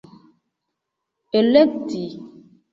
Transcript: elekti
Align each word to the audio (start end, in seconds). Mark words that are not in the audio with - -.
elekti 1.37 2.03